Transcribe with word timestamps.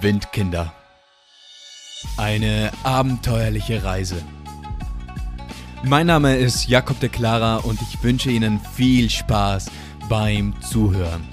Windkinder. 0.00 0.72
Eine 2.16 2.70
abenteuerliche 2.84 3.82
Reise. 3.82 4.22
Mein 5.82 6.06
Name 6.06 6.36
ist 6.36 6.68
Jakob 6.68 7.00
de 7.00 7.08
Clara 7.08 7.56
und 7.56 7.80
ich 7.82 8.00
wünsche 8.02 8.30
Ihnen 8.30 8.60
viel 8.60 9.10
Spaß 9.10 9.70
beim 10.08 10.54
Zuhören. 10.62 11.26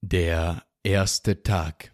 Der 0.00 0.62
erste 0.84 1.42
Tag. 1.42 1.90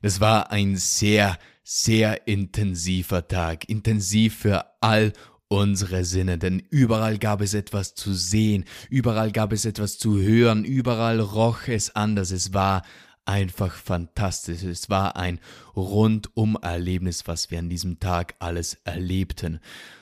Das 0.00 0.20
war 0.20 0.50
ein 0.50 0.76
sehr, 0.76 1.38
sehr 1.62 2.26
intensiver 2.26 3.28
Tag, 3.28 3.68
intensiv 3.68 4.38
für 4.38 4.64
all 4.80 5.12
unsere 5.52 6.04
Sinne, 6.06 6.38
denn 6.38 6.62
überall 6.70 7.18
gab 7.18 7.42
es 7.42 7.52
etwas 7.52 7.94
zu 7.94 8.14
sehen, 8.14 8.64
überall 8.88 9.32
gab 9.32 9.52
es 9.52 9.66
etwas 9.66 9.98
zu 9.98 10.18
hören, 10.18 10.64
überall 10.64 11.20
roch 11.20 11.68
es 11.68 11.94
anders, 11.94 12.30
es 12.30 12.54
war 12.54 12.82
einfach 13.26 13.74
fantastisch, 13.74 14.62
es 14.62 14.88
war 14.88 15.16
ein 15.16 15.40
Rundum-Erlebnis, 15.76 17.26
was 17.26 17.50
wir 17.50 17.58
an 17.58 17.68
diesem 17.68 18.00
Tag 18.00 18.34
alles 18.38 18.78
erlebten. 18.84 19.60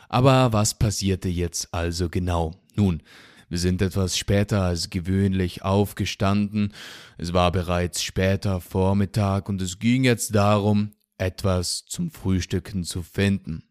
Aber 0.08 0.52
was 0.52 0.78
passierte 0.78 1.28
jetzt 1.28 1.74
also 1.74 2.08
genau? 2.08 2.52
Nun, 2.76 3.02
wir 3.48 3.58
sind 3.58 3.82
etwas 3.82 4.16
später 4.16 4.62
als 4.62 4.88
gewöhnlich 4.88 5.62
aufgestanden, 5.62 6.72
es 7.18 7.32
war 7.32 7.50
bereits 7.50 8.04
später 8.04 8.60
Vormittag 8.60 9.48
und 9.48 9.60
es 9.60 9.80
ging 9.80 10.04
jetzt 10.04 10.32
darum, 10.36 10.92
etwas 11.18 11.84
zum 11.86 12.12
Frühstücken 12.12 12.84
zu 12.84 13.02
finden. 13.02 13.64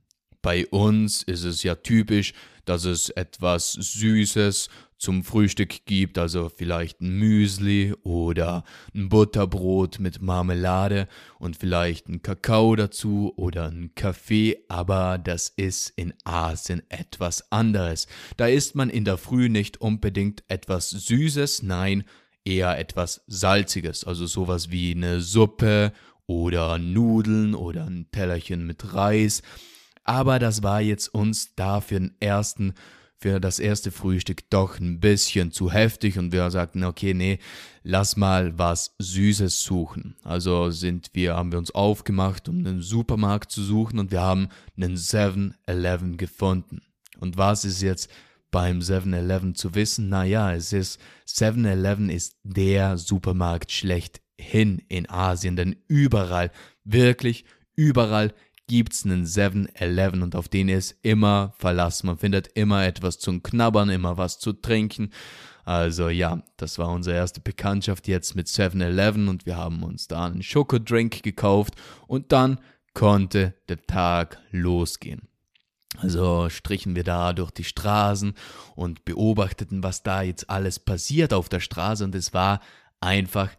Bei 0.50 0.66
uns 0.70 1.22
ist 1.22 1.44
es 1.44 1.62
ja 1.62 1.76
typisch, 1.76 2.34
dass 2.66 2.84
es 2.84 3.12
etwas 3.12 3.74
Süßes 3.74 4.70
zum 4.98 5.24
Frühstück 5.24 5.86
gibt, 5.86 6.18
also 6.18 6.50
vielleicht 6.50 7.02
ein 7.02 7.20
Müsli 7.20 7.94
oder 8.02 8.64
ein 8.96 9.10
Butterbrot 9.10 10.00
mit 10.00 10.24
Marmelade 10.24 11.08
und 11.38 11.56
vielleicht 11.56 12.10
ein 12.10 12.24
Kakao 12.24 12.76
dazu 12.76 13.32
oder 13.36 13.68
ein 13.68 13.92
Kaffee, 13.94 14.58
aber 14.70 15.20
das 15.20 15.50
ist 15.50 15.94
in 15.96 16.16
Asien 16.24 16.82
etwas 16.90 17.52
anderes. 17.52 18.08
Da 18.38 18.48
isst 18.48 18.74
man 18.74 18.90
in 18.90 19.06
der 19.06 19.20
Früh 19.20 19.50
nicht 19.50 19.80
unbedingt 19.80 20.44
etwas 20.48 20.90
Süßes, 20.90 21.62
nein, 21.62 22.06
eher 22.44 22.80
etwas 22.80 23.22
Salziges, 23.28 24.04
also 24.04 24.26
sowas 24.26 24.72
wie 24.72 24.96
eine 24.96 25.22
Suppe 25.22 25.94
oder 26.26 26.80
Nudeln 26.80 27.54
oder 27.54 27.86
ein 27.86 28.08
Tellerchen 28.12 28.66
mit 28.66 28.96
Reis 28.96 29.44
aber 30.10 30.40
das 30.40 30.64
war 30.64 30.82
jetzt 30.82 31.14
uns 31.14 31.54
da 31.56 31.82
für 31.82 32.00
den 32.00 32.16
ersten 32.20 32.74
für 33.22 33.40
das 33.40 33.60
erste 33.60 33.92
Frühstück 33.92 34.50
doch 34.50 34.80
ein 34.80 35.00
bisschen 35.00 35.52
zu 35.52 35.72
heftig 35.72 36.18
und 36.18 36.32
wir 36.32 36.50
sagten, 36.50 36.84
okay, 36.86 37.14
nee, 37.14 37.38
lass 37.84 38.16
mal 38.16 38.58
was 38.58 38.96
Süßes 38.98 39.62
suchen. 39.62 40.16
Also 40.24 40.72
sind 40.72 41.10
wir, 41.14 41.36
haben 41.36 41.52
wir 41.52 41.60
uns 41.60 41.72
aufgemacht, 41.72 42.48
um 42.50 42.60
einen 42.60 42.82
Supermarkt 42.82 43.52
zu 43.52 43.62
suchen 43.62 44.00
und 44.00 44.10
wir 44.12 44.22
haben 44.22 44.48
einen 44.78 44.96
7-Eleven 44.96 46.16
gefunden. 46.18 46.82
Und 47.20 47.38
was 47.38 47.66
ist 47.66 47.82
jetzt 47.82 48.10
beim 48.52 48.80
7-Eleven 48.80 49.54
zu 49.54 49.76
wissen? 49.76 50.08
Naja, 50.08 50.54
es 50.54 50.72
ist, 50.72 51.00
7-Eleven 51.28 52.10
ist 52.10 52.38
der 52.44 52.98
Supermarkt 52.98 53.74
schlechthin 53.74 54.82
in 54.88 55.10
Asien, 55.10 55.58
denn 55.58 55.76
überall, 55.88 56.52
wirklich 56.86 57.44
überall 57.76 58.34
gibt's 58.70 59.04
einen 59.04 59.26
7-Eleven 59.26 60.22
und 60.22 60.36
auf 60.36 60.48
den 60.48 60.70
ist 60.70 60.96
immer 61.02 61.54
Verlass. 61.58 62.04
Man 62.04 62.18
findet 62.18 62.48
immer 62.54 62.86
etwas 62.86 63.20
zum 63.20 63.44
Knabbern, 63.44 63.90
immer 63.90 64.18
was 64.18 64.40
zu 64.40 64.54
trinken. 64.54 65.10
Also 65.66 66.08
ja, 66.10 66.42
das 66.56 66.80
war 66.80 66.90
unsere 66.90 67.18
erste 67.18 67.42
Bekanntschaft 67.42 68.08
jetzt 68.08 68.36
mit 68.36 68.48
7-Eleven 68.48 69.28
und 69.28 69.46
wir 69.46 69.58
haben 69.58 69.84
uns 69.84 70.08
da 70.08 70.26
einen 70.26 70.44
Schokodrink 70.44 71.22
gekauft 71.24 71.74
und 72.08 72.32
dann 72.32 72.60
konnte 72.94 73.56
der 73.68 73.82
Tag 73.86 74.40
losgehen. 74.52 75.28
Also 75.98 76.50
strichen 76.50 76.96
wir 76.96 77.04
da 77.04 77.34
durch 77.34 77.52
die 77.52 77.64
Straßen 77.64 78.34
und 78.76 79.04
beobachteten, 79.04 79.84
was 79.84 80.04
da 80.04 80.22
jetzt 80.22 80.50
alles 80.50 80.80
passiert 80.80 81.34
auf 81.34 81.50
der 81.50 81.60
Straße 81.60 82.04
und 82.04 82.16
es 82.16 82.34
war 82.34 82.62
einfach 83.02 83.50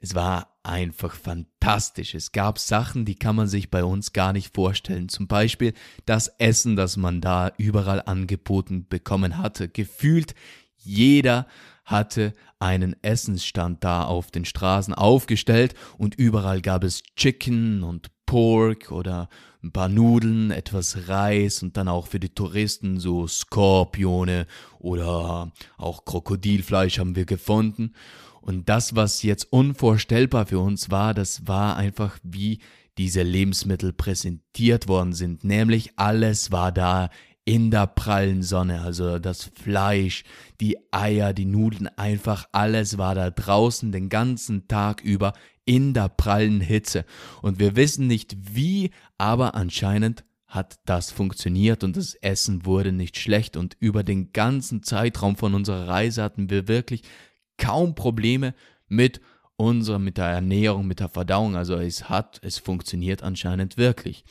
es 0.00 0.14
war 0.14 0.58
einfach 0.62 1.14
fantastisch. 1.14 2.14
Es 2.14 2.32
gab 2.32 2.58
Sachen, 2.58 3.04
die 3.04 3.16
kann 3.16 3.34
man 3.36 3.48
sich 3.48 3.70
bei 3.70 3.82
uns 3.82 4.12
gar 4.12 4.32
nicht 4.32 4.54
vorstellen. 4.54 5.08
Zum 5.08 5.26
Beispiel 5.26 5.74
das 6.06 6.28
Essen, 6.38 6.76
das 6.76 6.96
man 6.96 7.20
da 7.20 7.52
überall 7.58 8.02
angeboten 8.02 8.86
bekommen 8.88 9.38
hatte. 9.38 9.68
Gefühlt 9.68 10.34
jeder 10.76 11.46
hatte 11.84 12.32
einen 12.60 12.96
Essensstand 13.02 13.82
da 13.82 14.04
auf 14.04 14.30
den 14.30 14.44
Straßen 14.44 14.94
aufgestellt 14.94 15.74
und 15.96 16.14
überall 16.14 16.60
gab 16.60 16.84
es 16.84 17.02
Chicken 17.16 17.82
und 17.82 18.10
Pork 18.26 18.92
oder 18.92 19.28
ein 19.62 19.72
paar 19.72 19.88
Nudeln, 19.88 20.50
etwas 20.50 21.08
Reis 21.08 21.62
und 21.62 21.76
dann 21.76 21.88
auch 21.88 22.06
für 22.06 22.20
die 22.20 22.28
Touristen 22.28 23.00
so 23.00 23.26
Skorpione 23.26 24.46
oder 24.78 25.50
auch 25.76 26.04
Krokodilfleisch 26.04 26.98
haben 26.98 27.16
wir 27.16 27.24
gefunden. 27.24 27.94
Und 28.40 28.68
das, 28.68 28.94
was 28.96 29.22
jetzt 29.22 29.52
unvorstellbar 29.52 30.46
für 30.46 30.60
uns 30.60 30.90
war, 30.90 31.14
das 31.14 31.46
war 31.46 31.76
einfach, 31.76 32.18
wie 32.22 32.60
diese 32.98 33.22
Lebensmittel 33.22 33.92
präsentiert 33.92 34.88
worden 34.88 35.12
sind. 35.12 35.44
Nämlich 35.44 35.92
alles 35.96 36.50
war 36.50 36.72
da 36.72 37.10
in 37.44 37.70
der 37.70 37.86
prallen 37.86 38.42
Sonne, 38.42 38.82
also 38.82 39.18
das 39.18 39.44
Fleisch, 39.44 40.24
die 40.60 40.76
Eier, 40.90 41.32
die 41.32 41.46
Nudeln, 41.46 41.88
einfach 41.96 42.46
alles 42.52 42.98
war 42.98 43.14
da 43.14 43.30
draußen 43.30 43.90
den 43.90 44.10
ganzen 44.10 44.68
Tag 44.68 45.00
über 45.02 45.32
in 45.64 45.94
der 45.94 46.10
prallen 46.10 46.60
Hitze. 46.60 47.06
Und 47.40 47.58
wir 47.58 47.74
wissen 47.74 48.06
nicht 48.06 48.36
wie, 48.54 48.90
aber 49.16 49.54
anscheinend 49.54 50.24
hat 50.46 50.78
das 50.84 51.10
funktioniert 51.10 51.84
und 51.84 51.96
das 51.96 52.14
Essen 52.14 52.66
wurde 52.66 52.92
nicht 52.92 53.16
schlecht 53.16 53.56
und 53.56 53.76
über 53.80 54.02
den 54.02 54.32
ganzen 54.32 54.82
Zeitraum 54.82 55.36
von 55.36 55.54
unserer 55.54 55.88
Reise 55.88 56.22
hatten 56.22 56.50
wir 56.50 56.68
wirklich 56.68 57.02
kaum 57.58 57.94
Probleme 57.94 58.54
mit 58.88 59.20
unserer, 59.56 59.98
mit 59.98 60.16
der 60.16 60.26
Ernährung, 60.26 60.86
mit 60.86 61.00
der 61.00 61.08
Verdauung. 61.08 61.56
Also 61.56 61.76
es 61.76 62.08
hat, 62.08 62.40
es 62.42 62.58
funktioniert 62.58 63.22
anscheinend 63.22 63.76
wirklich. 63.76 64.24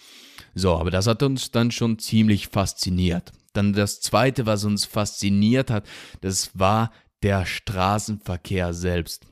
So, 0.56 0.76
aber 0.76 0.90
das 0.90 1.06
hat 1.06 1.22
uns 1.22 1.52
dann 1.52 1.70
schon 1.70 2.00
ziemlich 2.00 2.48
fasziniert. 2.48 3.32
Dann 3.54 3.74
das 3.74 4.02
zweite, 4.02 4.46
was 4.46 4.64
uns 4.64 4.86
fasziniert 4.86 5.70
hat, 5.70 5.86
das 6.22 6.58
war 6.58 6.92
der 7.22 7.46
Straßenverkehr 7.46 8.74
selbst. 8.74 9.28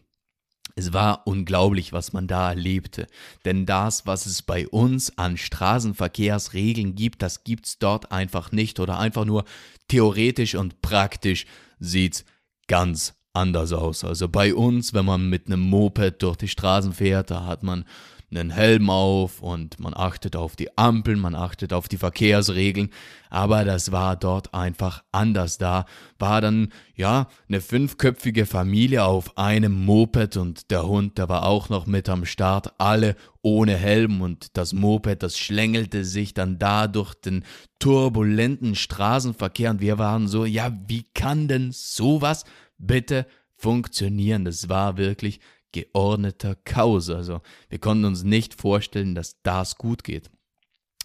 Es 0.75 0.91
war 0.91 1.25
unglaublich, 1.25 1.93
was 1.93 2.11
man 2.11 2.27
da 2.27 2.49
erlebte. 2.49 3.07
Denn 3.45 3.65
das, 3.65 4.05
was 4.05 4.25
es 4.25 4.41
bei 4.41 4.67
uns 4.67 5.17
an 5.17 5.37
Straßenverkehrsregeln 5.37 6.95
gibt, 6.95 7.21
das 7.21 7.45
gibt's 7.45 7.79
dort 7.79 8.11
einfach 8.11 8.51
nicht 8.51 8.81
oder 8.81 8.99
einfach 8.99 9.23
nur 9.23 9.45
theoretisch 9.87 10.55
und 10.55 10.81
praktisch 10.81 11.45
sieht's 11.79 12.25
ganz 12.67 13.13
anders 13.35 13.73
aus. 13.73 14.03
Also 14.03 14.27
bei 14.27 14.53
uns, 14.53 14.93
wenn 14.93 15.05
man 15.05 15.29
mit 15.29 15.47
einem 15.47 15.61
Moped 15.61 16.21
durch 16.21 16.37
die 16.37 16.47
Straßen 16.47 16.93
fährt, 16.93 17.31
da 17.31 17.45
hat 17.45 17.63
man 17.63 17.85
einen 18.31 18.49
Helm 18.49 18.89
auf 18.89 19.41
und 19.41 19.79
man 19.79 19.93
achtet 19.95 20.35
auf 20.35 20.55
die 20.55 20.77
Ampeln, 20.77 21.19
man 21.19 21.35
achtet 21.35 21.73
auf 21.73 21.87
die 21.87 21.97
Verkehrsregeln, 21.97 22.89
aber 23.29 23.65
das 23.65 23.91
war 23.91 24.15
dort 24.15 24.53
einfach 24.53 25.03
anders. 25.11 25.57
Da 25.57 25.85
war 26.19 26.41
dann, 26.41 26.69
ja, 26.95 27.27
eine 27.47 27.61
fünfköpfige 27.61 28.45
Familie 28.45 29.05
auf 29.05 29.37
einem 29.37 29.85
Moped 29.85 30.37
und 30.37 30.71
der 30.71 30.87
Hund, 30.87 31.17
der 31.17 31.29
war 31.29 31.45
auch 31.45 31.69
noch 31.69 31.85
mit 31.85 32.09
am 32.09 32.25
Start, 32.25 32.73
alle 32.77 33.15
ohne 33.41 33.77
Helm 33.77 34.21
und 34.21 34.57
das 34.57 34.73
Moped, 34.73 35.21
das 35.21 35.37
schlängelte 35.37 36.03
sich 36.03 36.33
dann 36.33 36.57
da 36.57 36.87
durch 36.87 37.13
den 37.13 37.43
turbulenten 37.79 38.75
Straßenverkehr 38.75 39.69
und 39.71 39.81
wir 39.81 39.97
waren 39.97 40.27
so, 40.27 40.45
ja, 40.45 40.71
wie 40.87 41.03
kann 41.13 41.47
denn 41.47 41.71
sowas 41.71 42.43
bitte 42.77 43.25
funktionieren. 43.55 44.45
Das 44.45 44.69
war 44.69 44.97
wirklich 44.97 45.39
geordneter 45.71 46.55
Chaos. 46.55 47.09
Also 47.09 47.41
wir 47.69 47.79
konnten 47.79 48.05
uns 48.05 48.23
nicht 48.23 48.53
vorstellen, 48.53 49.15
dass 49.15 49.41
das 49.43 49.75
gut 49.77 50.03
geht. 50.03 50.29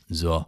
So. 0.08 0.46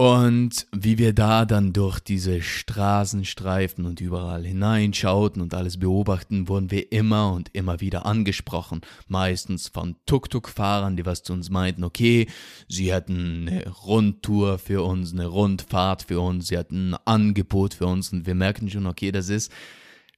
Und 0.00 0.66
wie 0.74 0.96
wir 0.96 1.12
da 1.12 1.44
dann 1.44 1.74
durch 1.74 2.00
diese 2.00 2.40
Straßenstreifen 2.40 3.84
und 3.84 4.00
überall 4.00 4.46
hineinschauten 4.46 5.42
und 5.42 5.52
alles 5.52 5.78
beobachten, 5.78 6.48
wurden 6.48 6.70
wir 6.70 6.90
immer 6.90 7.32
und 7.32 7.50
immer 7.54 7.82
wieder 7.82 8.06
angesprochen. 8.06 8.80
Meistens 9.08 9.68
von 9.68 9.96
Tuk-Tuk-Fahrern, 10.06 10.96
die 10.96 11.04
was 11.04 11.22
zu 11.22 11.34
uns 11.34 11.50
meinten, 11.50 11.84
okay, 11.84 12.28
sie 12.66 12.94
hätten 12.94 13.46
eine 13.46 13.68
Rundtour 13.68 14.56
für 14.56 14.82
uns, 14.82 15.12
eine 15.12 15.26
Rundfahrt 15.26 16.04
für 16.04 16.20
uns, 16.20 16.48
sie 16.48 16.56
hätten 16.56 16.94
ein 16.94 16.98
Angebot 17.04 17.74
für 17.74 17.86
uns 17.86 18.10
und 18.10 18.24
wir 18.24 18.34
merken 18.34 18.70
schon, 18.70 18.86
okay, 18.86 19.12
das 19.12 19.28
ist 19.28 19.52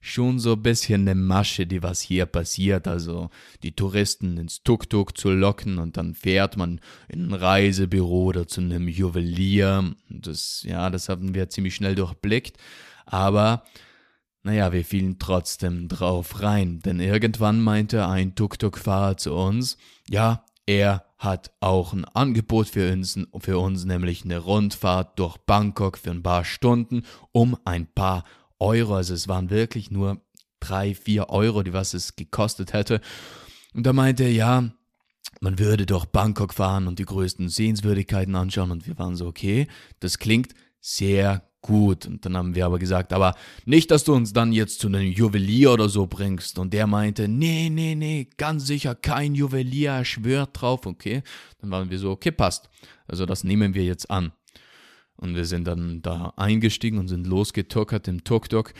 schon 0.05 0.37
so 0.37 0.53
ein 0.53 0.61
bisschen 0.61 1.07
eine 1.07 1.15
Masche, 1.15 1.65
die 1.65 1.81
was 1.81 2.01
hier 2.01 2.25
passiert. 2.25 2.89
Also 2.89 3.29
die 3.63 3.71
Touristen 3.71 4.37
ins 4.37 4.61
Tuk-Tuk 4.61 5.17
zu 5.17 5.31
locken 5.31 5.77
und 5.77 5.95
dann 5.95 6.13
fährt 6.13 6.57
man 6.57 6.81
in 7.07 7.29
ein 7.29 7.33
Reisebüro 7.33 8.25
oder 8.25 8.45
zu 8.45 8.59
einem 8.59 8.89
Juwelier. 8.89 9.95
Das, 10.09 10.63
ja, 10.67 10.89
das 10.89 11.07
haben 11.07 11.33
wir 11.33 11.49
ziemlich 11.49 11.75
schnell 11.75 11.95
durchblickt. 11.95 12.57
Aber, 13.05 13.63
naja, 14.43 14.73
wir 14.73 14.83
fielen 14.83 15.19
trotzdem 15.19 15.87
drauf 15.87 16.41
rein. 16.41 16.81
Denn 16.81 16.99
irgendwann 16.99 17.61
meinte 17.61 18.05
ein 18.05 18.35
Tuk-Tuk-Fahrer 18.35 19.15
zu 19.15 19.33
uns, 19.33 19.77
ja, 20.09 20.43
er 20.65 21.05
hat 21.17 21.51
auch 21.61 21.93
ein 21.93 22.03
Angebot 22.03 22.67
für 22.67 22.91
uns, 22.91 23.17
für 23.39 23.57
uns, 23.57 23.85
nämlich 23.85 24.25
eine 24.25 24.39
Rundfahrt 24.39 25.17
durch 25.17 25.37
Bangkok 25.37 25.97
für 25.97 26.11
ein 26.11 26.23
paar 26.23 26.43
Stunden 26.43 27.03
um 27.31 27.57
ein 27.63 27.87
paar 27.87 28.25
Euro. 28.59 28.95
Also 28.95 29.13
es 29.13 29.27
waren 29.27 29.49
wirklich 29.49 29.91
nur 29.91 30.21
drei, 30.59 30.95
vier 30.95 31.29
Euro, 31.29 31.63
die 31.63 31.73
was 31.73 31.93
es 31.93 32.15
gekostet 32.15 32.73
hätte. 32.73 33.01
Und 33.73 33.85
da 33.85 33.93
meinte 33.93 34.23
er, 34.23 34.31
ja, 34.31 34.69
man 35.41 35.59
würde 35.59 35.85
durch 35.85 36.05
Bangkok 36.05 36.53
fahren 36.53 36.87
und 36.87 36.99
die 36.99 37.05
größten 37.05 37.49
Sehenswürdigkeiten 37.49 38.35
anschauen. 38.35 38.71
Und 38.71 38.87
wir 38.87 38.97
waren 38.97 39.15
so, 39.15 39.27
okay, 39.27 39.67
das 39.99 40.19
klingt 40.19 40.53
sehr 40.79 41.49
gut. 41.61 42.05
Und 42.05 42.25
dann 42.25 42.37
haben 42.37 42.55
wir 42.55 42.65
aber 42.65 42.77
gesagt, 42.77 43.11
aber 43.13 43.35
nicht, 43.65 43.89
dass 43.89 44.03
du 44.03 44.13
uns 44.13 44.33
dann 44.33 44.53
jetzt 44.53 44.79
zu 44.79 44.87
einem 44.87 45.11
Juwelier 45.11 45.73
oder 45.73 45.89
so 45.89 46.05
bringst. 46.05 46.59
Und 46.59 46.73
der 46.73 46.85
meinte, 46.87 47.27
nee, 47.27 47.69
nee, 47.69 47.95
nee, 47.95 48.29
ganz 48.37 48.67
sicher 48.67 48.93
kein 48.95 49.33
Juwelier, 49.33 49.91
er 49.91 50.05
schwört 50.05 50.61
drauf, 50.61 50.85
okay. 50.85 51.23
Dann 51.59 51.71
waren 51.71 51.89
wir 51.89 51.97
so, 51.97 52.11
okay, 52.11 52.31
passt. 52.31 52.69
Also 53.07 53.25
das 53.25 53.43
nehmen 53.43 53.73
wir 53.73 53.83
jetzt 53.83 54.11
an. 54.11 54.31
Und 55.17 55.35
wir 55.35 55.45
sind 55.45 55.65
dann 55.65 56.01
da 56.01 56.33
eingestiegen 56.35 56.97
und 56.97 57.07
sind 57.07 57.27
losgetuckert 57.27 58.07
im 58.07 58.23
Tuk-Tuk. 58.23 58.73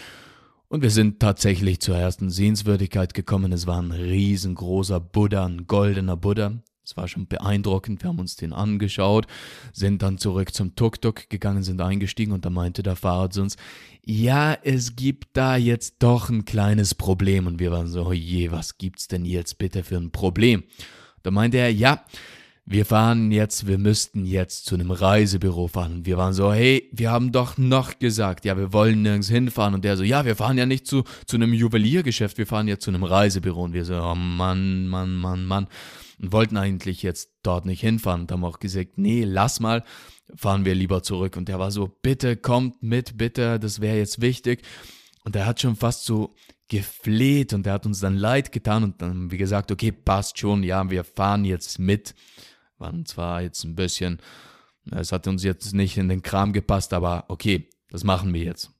Und 0.68 0.82
wir 0.82 0.90
sind 0.90 1.20
tatsächlich 1.20 1.80
zur 1.80 1.96
ersten 1.96 2.30
Sehenswürdigkeit 2.30 3.14
gekommen. 3.14 3.52
Es 3.52 3.68
war 3.68 3.82
ein 3.82 3.92
riesengroßer 3.92 5.00
Buddha, 5.00 5.46
ein 5.46 5.68
goldener 5.68 6.18
Buddha. 6.18 6.54
Es 6.86 6.98
war 6.98 7.08
schon 7.08 7.28
beeindruckend. 7.28 8.02
Wir 8.04 8.10
haben 8.10 8.20
uns 8.20 8.36
den 8.36 8.52
angeschaut, 8.52 9.28
sind 9.72 10.02
dann 10.02 10.18
zurück 10.18 10.54
zum 10.54 10.76
Tuk-Tuk 10.76 11.30
gegangen, 11.30 11.64
sind 11.64 11.80
eingestiegen 11.80 12.34
und 12.34 12.44
da 12.44 12.50
meinte 12.50 12.84
der 12.84 12.98
Fahrer 12.98 13.30
zu 13.30 13.42
uns, 13.42 13.56
ja, 14.06 14.58
es 14.64 14.98
gibt 14.98 15.38
da 15.38 15.56
jetzt 15.56 15.98
doch 16.00 16.30
ein 16.30 16.44
kleines 16.44 16.94
Problem. 16.94 17.48
Und 17.48 17.60
wir 17.60 17.72
waren 17.72 17.88
so, 17.88 18.08
oh 18.08 18.12
je, 18.12 18.52
was 18.52 18.78
gibt's 18.78 19.08
denn 19.08 19.24
jetzt 19.24 19.60
bitte 19.60 19.84
für 19.84 19.96
ein 19.96 20.12
Problem? 20.12 20.64
Da 21.22 21.32
meinte 21.32 21.58
er, 21.58 21.72
ja, 21.72 22.04
wir 22.66 22.86
fahren 22.86 23.32
jetzt, 23.32 23.68
wir 23.68 23.78
müssten 23.78 24.26
jetzt 24.26 24.66
zu 24.66 24.76
einem 24.76 24.92
Reisebüro 24.92 25.68
fahren. 25.68 25.96
Und 25.96 26.06
wir 26.06 26.18
waren 26.18 26.34
so, 26.34 26.54
hey, 26.54 26.90
wir 26.94 27.12
haben 27.12 27.34
doch 27.34 27.58
noch 27.58 28.00
gesagt, 28.00 28.46
ja, 28.46 28.58
wir 28.58 28.72
wollen 28.72 29.02
nirgends 29.02 29.28
hinfahren. 29.28 29.74
Und 29.74 29.84
der 29.84 29.98
so, 29.98 30.04
ja, 30.04 30.24
wir 30.24 30.38
fahren 30.38 30.58
ja 30.58 30.66
nicht 30.66 30.88
zu, 30.88 31.04
zu 31.26 31.36
einem 31.36 31.54
Juweliergeschäft, 31.54 32.38
wir 32.38 32.48
fahren 32.48 32.70
jetzt 32.70 32.86
zu 32.86 32.92
einem 32.92 33.04
Reisebüro. 33.04 33.64
Und 33.64 33.74
wir 33.74 33.84
so, 33.84 33.96
oh 33.96 34.16
Mann, 34.16 34.88
Mann, 34.88 35.16
Mann, 35.16 35.46
Mann. 35.46 35.68
Und 36.22 36.32
wollten 36.32 36.56
eigentlich 36.56 37.04
jetzt 37.04 37.32
dort 37.44 37.66
nicht 37.66 37.82
hinfahren. 37.82 38.22
Und 38.22 38.32
haben 38.32 38.46
auch 38.46 38.60
gesagt, 38.60 38.98
nee, 38.98 39.26
lass 39.26 39.60
mal, 39.60 39.84
fahren 40.34 40.64
wir 40.64 40.74
lieber 40.74 41.04
zurück. 41.04 41.36
Und 41.36 41.50
der 41.50 41.60
war 41.60 41.70
so, 41.70 41.92
bitte 42.02 42.38
kommt 42.38 42.82
mit, 42.82 43.18
bitte, 43.18 43.60
das 43.60 43.82
wäre 43.82 43.98
jetzt 43.98 44.22
wichtig. 44.22 44.62
Und 45.26 45.36
er 45.36 45.46
hat 45.46 45.60
schon 45.60 45.76
fast 45.76 46.06
so 46.06 46.34
gefleht 46.70 47.54
und 47.54 47.68
er 47.68 47.74
hat 47.74 47.86
uns 47.86 48.00
dann 48.00 48.16
leid 48.16 48.52
getan 48.52 48.84
und 48.84 49.02
dann 49.02 49.32
wir 49.32 49.38
gesagt, 49.38 49.72
okay, 49.72 49.92
passt 49.92 50.40
schon, 50.40 50.64
ja, 50.64 50.90
wir 50.90 51.04
fahren 51.04 51.46
jetzt 51.46 51.78
mit 51.78 52.16
waren 52.84 53.06
zwar 53.06 53.42
jetzt 53.42 53.64
ein 53.64 53.76
bisschen, 53.76 54.20
es 54.92 55.12
hat 55.12 55.28
uns 55.28 55.44
jetzt 55.44 55.74
nicht 55.74 55.98
in 55.98 56.10
den 56.10 56.22
Kram 56.22 56.54
gepasst, 56.54 56.94
aber 56.94 57.26
okay, 57.30 57.70
das 57.90 58.04
machen 58.04 58.34
wir 58.34 58.44
jetzt. 58.44 58.72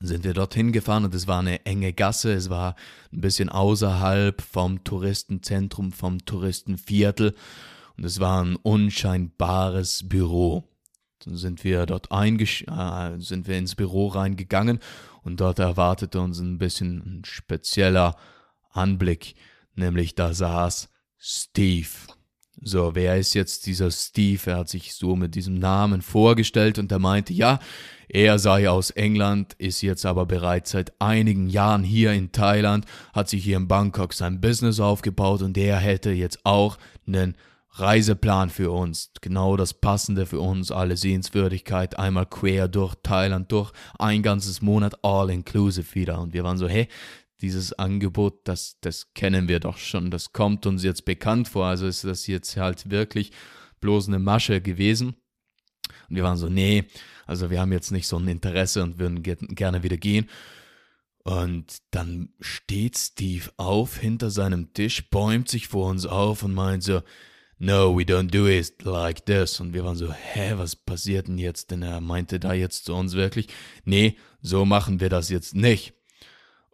Sind 0.00 0.24
wir 0.24 0.34
dorthin 0.34 0.72
gefahren 0.72 1.04
und 1.04 1.14
es 1.14 1.26
war 1.26 1.40
eine 1.40 1.64
enge 1.66 1.92
Gasse, 1.92 2.32
es 2.32 2.50
war 2.50 2.74
ein 3.12 3.20
bisschen 3.20 3.48
außerhalb 3.48 4.40
vom 4.40 4.82
Touristenzentrum, 4.84 5.92
vom 5.92 6.24
Touristenviertel 6.24 7.34
und 7.96 8.04
es 8.04 8.18
war 8.18 8.42
ein 8.42 8.56
unscheinbares 8.56 10.08
Büro. 10.08 10.64
Dann 11.24 11.36
sind 11.36 11.62
wir 11.62 11.86
dort 11.86 12.08
äh, 12.10 13.18
sind 13.18 13.46
wir 13.46 13.58
ins 13.58 13.76
Büro 13.76 14.08
reingegangen 14.08 14.80
und 15.22 15.40
dort 15.40 15.60
erwartete 15.60 16.20
uns 16.20 16.40
ein 16.40 16.58
bisschen 16.58 16.98
ein 16.98 17.24
spezieller 17.24 18.16
Anblick, 18.70 19.34
nämlich 19.74 20.16
da 20.16 20.34
saß 20.34 20.88
Steve. 21.18 21.90
So, 22.60 22.94
wer 22.94 23.18
ist 23.18 23.34
jetzt 23.34 23.66
dieser 23.66 23.90
Steve? 23.90 24.50
Er 24.50 24.58
hat 24.58 24.68
sich 24.68 24.94
so 24.94 25.16
mit 25.16 25.34
diesem 25.34 25.58
Namen 25.58 26.02
vorgestellt 26.02 26.78
und 26.78 26.92
er 26.92 26.98
meinte, 26.98 27.32
ja, 27.32 27.58
er 28.08 28.38
sei 28.38 28.68
aus 28.68 28.90
England, 28.90 29.54
ist 29.54 29.80
jetzt 29.80 30.04
aber 30.04 30.26
bereits 30.26 30.72
seit 30.72 30.92
einigen 31.00 31.48
Jahren 31.48 31.82
hier 31.82 32.12
in 32.12 32.30
Thailand, 32.30 32.84
hat 33.14 33.28
sich 33.28 33.42
hier 33.42 33.56
in 33.56 33.68
Bangkok 33.68 34.12
sein 34.12 34.40
Business 34.40 34.80
aufgebaut 34.80 35.40
und 35.40 35.56
er 35.56 35.78
hätte 35.78 36.10
jetzt 36.10 36.40
auch 36.44 36.76
einen 37.06 37.36
Reiseplan 37.74 38.50
für 38.50 38.70
uns. 38.70 39.12
Genau 39.22 39.56
das 39.56 39.72
Passende 39.72 40.26
für 40.26 40.40
uns, 40.40 40.70
alle 40.70 40.98
Sehenswürdigkeit, 40.98 41.98
einmal 41.98 42.26
quer 42.26 42.68
durch 42.68 42.94
Thailand, 43.02 43.50
durch 43.50 43.72
ein 43.98 44.22
ganzes 44.22 44.60
Monat, 44.60 45.02
all 45.02 45.30
inclusive 45.30 45.94
wieder. 45.94 46.20
Und 46.20 46.34
wir 46.34 46.44
waren 46.44 46.58
so, 46.58 46.68
hey, 46.68 46.88
dieses 47.42 47.72
Angebot, 47.72 48.40
das, 48.44 48.78
das 48.80 49.12
kennen 49.14 49.48
wir 49.48 49.60
doch 49.60 49.76
schon, 49.76 50.10
das 50.10 50.32
kommt 50.32 50.64
uns 50.66 50.84
jetzt 50.84 51.04
bekannt 51.04 51.48
vor, 51.48 51.66
also 51.66 51.86
ist 51.86 52.04
das 52.04 52.26
jetzt 52.26 52.56
halt 52.56 52.90
wirklich 52.90 53.32
bloß 53.80 54.08
eine 54.08 54.18
Masche 54.18 54.60
gewesen. 54.60 55.16
Und 56.08 56.16
wir 56.16 56.22
waren 56.22 56.38
so, 56.38 56.48
nee, 56.48 56.84
also 57.26 57.50
wir 57.50 57.60
haben 57.60 57.72
jetzt 57.72 57.90
nicht 57.90 58.06
so 58.06 58.16
ein 58.18 58.28
Interesse 58.28 58.82
und 58.82 58.98
würden 58.98 59.22
gerne 59.22 59.82
wieder 59.82 59.96
gehen. 59.96 60.28
Und 61.24 61.78
dann 61.90 62.30
steht 62.40 62.96
Steve 62.98 63.50
auf 63.56 63.98
hinter 63.98 64.30
seinem 64.30 64.72
Tisch, 64.72 65.08
bäumt 65.10 65.48
sich 65.48 65.68
vor 65.68 65.88
uns 65.88 66.06
auf 66.06 66.42
und 66.42 66.54
meint 66.54 66.82
so, 66.82 67.02
no, 67.58 67.96
we 67.96 68.02
don't 68.02 68.30
do 68.30 68.48
it 68.48 68.82
like 68.82 69.24
this. 69.24 69.60
Und 69.60 69.72
wir 69.72 69.84
waren 69.84 69.96
so, 69.96 70.12
hä, 70.12 70.54
was 70.56 70.74
passiert 70.74 71.28
denn 71.28 71.38
jetzt? 71.38 71.70
Denn 71.70 71.82
er 71.82 72.00
meinte 72.00 72.40
da 72.40 72.52
jetzt 72.52 72.86
zu 72.86 72.94
uns 72.94 73.14
wirklich, 73.14 73.48
nee, 73.84 74.16
so 74.40 74.64
machen 74.64 75.00
wir 75.00 75.08
das 75.08 75.28
jetzt 75.28 75.54
nicht. 75.54 75.94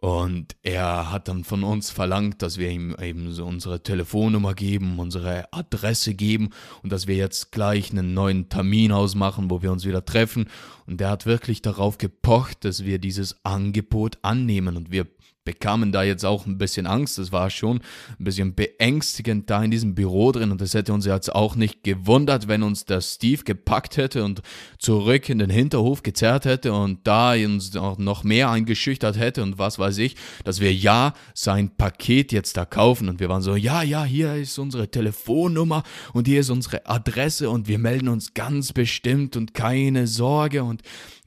Und 0.01 0.55
er 0.63 1.11
hat 1.11 1.27
dann 1.27 1.43
von 1.43 1.65
uns 1.65 1.89
verlangt, 1.89 2.41
dass 2.41 2.57
wir 2.57 2.69
ihm 2.69 2.95
eben 3.01 3.33
so 3.33 3.45
unsere 3.45 3.83
Telefonnummer 3.83 4.53
geben, 4.53 4.97
unsere 4.97 5.51
Adresse 5.51 6.13
geben 6.13 6.51
und 6.83 6.93
dass 6.93 7.05
wir 7.07 7.15
jetzt 7.15 7.51
gleich 7.51 7.91
einen 7.91 8.13
neuen 8.13 8.47
Termin 8.47 8.93
ausmachen, 8.93 9.49
wo 9.49 9.61
wir 9.61 9.73
uns 9.73 9.85
wieder 9.85 10.05
treffen. 10.05 10.45
Und 10.87 11.01
er 11.01 11.09
hat 11.09 11.25
wirklich 11.25 11.61
darauf 11.61 11.97
gepocht, 11.97 12.63
dass 12.63 12.85
wir 12.85 12.97
dieses 12.97 13.43
Angebot 13.43 14.19
annehmen. 14.21 14.77
Und 14.77 14.89
wir 14.89 15.05
bekamen 15.45 15.91
da 15.91 16.03
jetzt 16.03 16.25
auch 16.25 16.45
ein 16.45 16.57
bisschen 16.57 16.85
Angst. 16.85 17.17
Es 17.17 17.31
war 17.31 17.49
schon 17.49 17.81
ein 18.19 18.23
bisschen 18.23 18.53
beängstigend 18.53 19.49
da 19.49 19.63
in 19.63 19.71
diesem 19.71 19.95
Büro 19.95 20.31
drin 20.31 20.51
und 20.51 20.61
es 20.61 20.73
hätte 20.73 20.93
uns 20.93 21.05
jetzt 21.05 21.33
auch 21.33 21.55
nicht 21.55 21.83
gewundert, 21.83 22.47
wenn 22.47 22.63
uns 22.63 22.85
der 22.85 23.01
Steve 23.01 23.43
gepackt 23.43 23.97
hätte 23.97 24.23
und 24.23 24.41
zurück 24.77 25.29
in 25.29 25.39
den 25.39 25.49
Hinterhof 25.49 26.03
gezerrt 26.03 26.45
hätte 26.45 26.73
und 26.73 26.99
da 27.07 27.33
uns 27.33 27.75
auch 27.75 27.97
noch 27.97 28.23
mehr 28.23 28.49
eingeschüchtert 28.49 29.17
hätte 29.17 29.41
und 29.43 29.57
was 29.57 29.79
weiß 29.79 29.97
ich, 29.99 30.15
dass 30.43 30.59
wir 30.59 30.73
ja 30.73 31.13
sein 31.33 31.75
Paket 31.75 32.31
jetzt 32.31 32.57
da 32.57 32.65
kaufen 32.65 33.09
und 33.09 33.19
wir 33.19 33.29
waren 33.29 33.41
so, 33.41 33.55
ja, 33.55 33.81
ja, 33.81 34.03
hier 34.03 34.35
ist 34.35 34.57
unsere 34.59 34.89
Telefonnummer 34.89 35.83
und 36.13 36.27
hier 36.27 36.41
ist 36.41 36.49
unsere 36.49 36.85
Adresse 36.85 37.49
und 37.49 37.67
wir 37.67 37.79
melden 37.79 38.09
uns 38.09 38.33
ganz 38.33 38.73
bestimmt 38.73 39.35
und 39.35 39.53
keine 39.53 40.07
Sorge 40.07 40.63
und 40.63 40.81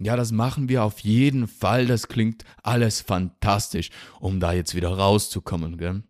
ja, 0.05 0.17
das 0.17 0.33
machen 0.33 0.69
wir 0.69 0.85
auf 0.85 1.01
jeden 1.01 1.49
Fall. 1.49 1.87
Das 1.87 2.09
klingt 2.09 2.45
alles 2.63 3.01
fantastisch, 3.01 3.91
um 4.21 4.41
da 4.41 4.53
jetzt 4.53 4.75
wieder 4.75 4.91
rauszukommen. 4.91 5.79
Gell? 5.79 6.03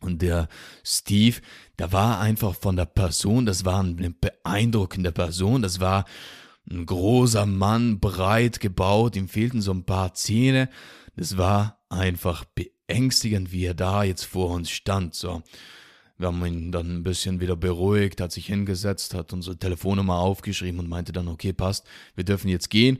Und 0.00 0.22
der 0.22 0.48
Steve, 0.84 1.40
der 1.78 1.92
war 1.92 2.20
einfach 2.20 2.54
von 2.54 2.76
der 2.76 2.86
Person, 2.86 3.46
das 3.46 3.64
war 3.64 3.80
eine 3.80 4.10
beeindruckende 4.10 5.12
Person, 5.12 5.62
das 5.62 5.80
war 5.80 6.04
ein 6.68 6.86
großer 6.86 7.46
Mann, 7.46 8.00
breit 8.00 8.60
gebaut, 8.60 9.16
ihm 9.16 9.28
fehlten 9.28 9.60
so 9.60 9.72
ein 9.72 9.84
paar 9.84 10.14
Zähne. 10.14 10.68
Das 11.16 11.36
war 11.36 11.84
einfach 11.88 12.44
beängstigend, 12.44 13.52
wie 13.52 13.64
er 13.64 13.74
da 13.74 14.04
jetzt 14.04 14.24
vor 14.24 14.50
uns 14.50 14.70
stand. 14.70 15.14
So. 15.14 15.42
Wir 16.18 16.28
haben 16.28 16.44
ihn 16.44 16.72
dann 16.72 16.98
ein 16.98 17.02
bisschen 17.02 17.40
wieder 17.40 17.56
beruhigt, 17.56 18.20
hat 18.20 18.32
sich 18.32 18.46
hingesetzt, 18.46 19.14
hat 19.14 19.32
unsere 19.32 19.56
Telefonnummer 19.56 20.18
aufgeschrieben 20.18 20.78
und 20.78 20.88
meinte 20.88 21.12
dann, 21.12 21.28
okay, 21.28 21.52
passt, 21.52 21.86
wir 22.14 22.24
dürfen 22.24 22.48
jetzt 22.48 22.70
gehen. 22.70 22.98